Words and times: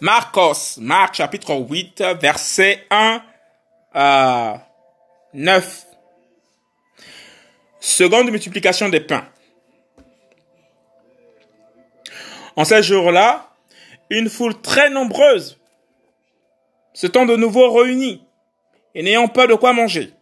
Marcos, 0.00 0.78
Marc 0.78 1.16
chapitre 1.16 1.54
8, 1.54 2.02
verset 2.20 2.86
1 2.90 3.22
à 3.92 4.66
9. 5.32 5.86
Seconde 7.80 8.30
multiplication 8.30 8.88
des 8.88 9.00
pains. 9.00 9.26
En 12.56 12.64
ces 12.64 12.82
jours-là, 12.82 13.50
une 14.10 14.28
foule 14.28 14.60
très 14.60 14.90
nombreuse 14.90 15.58
s'étant 16.92 17.26
de 17.26 17.36
nouveau 17.36 17.72
réunie 17.72 18.22
et 18.94 19.02
n'ayant 19.02 19.28
pas 19.28 19.46
de 19.46 19.54
quoi 19.54 19.72
manger. 19.72 20.12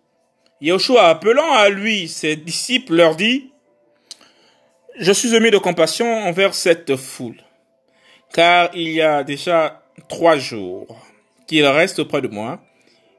Yahushua, 0.61 1.09
appelant 1.09 1.53
à 1.53 1.69
lui 1.69 2.09
ses 2.09 2.37
disciples, 2.37 2.95
leur 2.95 3.17
dit, 3.17 3.53
Je 4.99 5.13
suis 5.13 5.35
ému 5.35 5.51
de 5.51 5.59
compassion 5.59 6.07
envers 6.07 6.55
cette 6.55 6.97
foule, 6.97 7.43
car 8.33 8.71
il 8.75 8.91
y 8.91 9.03
a 9.03 9.25
déjà 9.25 9.83
trois 10.09 10.37
jours 10.37 11.07
qu'ils 11.47 11.67
restent 11.67 11.99
auprès 11.99 12.23
de 12.23 12.29
moi 12.29 12.61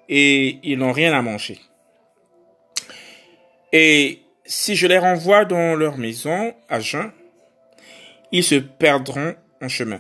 et 0.09 0.59
ils 0.63 0.77
n'ont 0.77 0.91
rien 0.91 1.13
à 1.13 1.21
manger. 1.21 1.59
Et 3.71 4.21
si 4.45 4.76
je 4.76 4.88
les 4.88 4.98
renvoie 4.98 5.45
dans 5.45 5.76
leur 5.76 5.98
maison 5.98 6.54
à 6.70 6.80
jeun, 6.80 7.12
ils 8.31 8.44
se 8.44 8.55
perdront 8.55 9.35
en 9.62 9.70
chemin, 9.70 9.99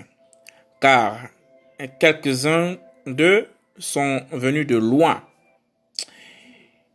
car 0.81 1.19
quelques-uns 1.99 2.77
d'eux 3.05 3.47
sont 3.77 4.21
venus 4.31 4.67
de 4.67 4.75
loin. 4.75 5.23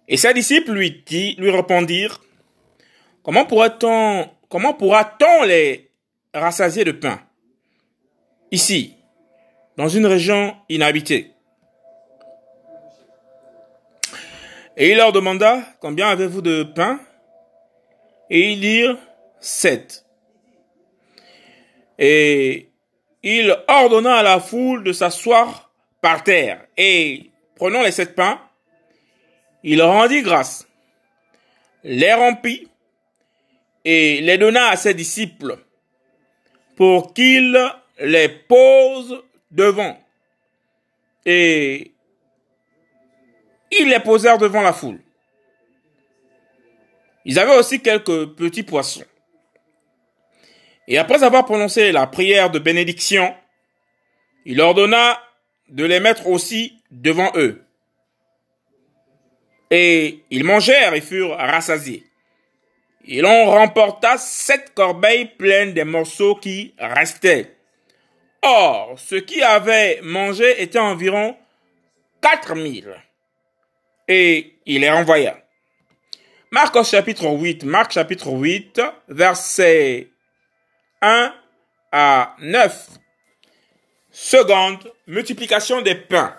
Et 0.09 0.17
ses 0.17 0.35
disciples 0.35 0.73
lui, 0.73 1.03
dit, 1.07 1.35
lui 1.39 1.51
répondirent, 1.51 2.21
comment 3.23 3.45
pourra-t-on, 3.45 4.29
comment 4.49 4.75
pourra-t-on 4.75 5.45
les 5.45 5.91
rassasier 6.33 6.85
de 6.85 6.93
pain? 6.93 7.21
Ici, 8.51 8.97
dans 9.77 9.89
une 9.89 10.07
région 10.07 10.57
inhabitée. 10.69 11.33
Et 14.77 14.91
il 14.91 14.97
leur 14.97 15.13
demanda, 15.13 15.61
combien 15.81 16.09
avez-vous 16.09 16.41
de 16.41 16.63
pain? 16.63 17.01
Et 18.31 18.53
ils 18.53 18.61
dirent, 18.61 18.97
sept. 19.41 20.07
Et 21.99 22.71
il 23.23 23.57
ordonna 23.67 24.17
à 24.17 24.23
la 24.23 24.41
foule 24.41 24.85
de 24.85 24.93
s'asseoir 24.93 25.71
par 26.01 26.23
terre. 26.25 26.65
Et 26.77 27.31
prenant 27.57 27.83
les 27.83 27.91
sept 27.91 28.15
pains, 28.15 28.41
il 29.63 29.83
rendit 29.83 30.23
grâce, 30.23 30.69
les 31.83 32.15
rompit 32.15 32.69
et 33.85 34.21
les 34.21 34.39
donna 34.39 34.69
à 34.69 34.77
ses 34.77 34.95
disciples 34.95 35.59
pour 36.77 37.13
qu'ils 37.13 37.59
les 38.01 38.29
posent 38.29 39.23
devant. 39.51 39.99
Et 41.27 41.93
ils 43.71 43.89
les 43.89 44.01
posèrent 44.01 44.39
devant 44.39 44.63
la 44.63 44.73
foule. 44.73 45.01
Ils 47.25 47.39
avaient 47.39 47.57
aussi 47.57 47.81
quelques 47.81 48.27
petits 48.35 48.63
poissons. 48.63 49.05
Et 50.87 50.97
après 50.97 51.23
avoir 51.23 51.45
prononcé 51.45 51.93
la 51.93 52.07
prière 52.07 52.51
de 52.51 52.59
bénédiction, 52.59 53.35
il 54.47 54.61
ordonna 54.61 55.21
de 55.69 55.85
les 55.85 56.01
mettre 56.01 56.27
aussi 56.27 56.83
devant 56.91 57.31
eux. 57.35 57.63
Et 59.71 60.25
ils 60.31 60.45
mangèrent 60.45 60.95
et 60.95 61.03
furent 61.03 61.37
rassasiés. 61.37 62.05
Et 63.07 63.21
l'on 63.21 63.51
remporta 63.51 64.17
sept 64.17 64.73
corbeilles 64.75 65.27
pleines 65.37 65.75
des 65.75 65.85
morceaux 65.85 66.35
qui 66.35 66.75
restaient. 66.79 67.58
Or, 68.43 68.99
ceux 68.99 69.21
qui 69.21 69.43
avaient 69.43 70.01
mangé 70.03 70.63
étaient 70.63 70.79
environ 70.79 71.37
quatre 72.21 72.55
mille. 72.55 72.95
Et 74.07 74.59
il 74.67 74.81
les 74.81 74.91
renvoya. 74.91 75.37
Marc 76.51 76.83
chapitre 76.85 77.27
8, 77.27 77.65
Marc 77.65 77.93
chapitre 77.93 78.29
8, 78.29 78.81
verset 79.09 80.09
1 81.03 81.35
à 81.93 82.35
9. 82.41 82.89
Seconde, 84.11 84.93
multiplication 85.07 85.83
des 85.83 85.95
pains. 85.95 86.35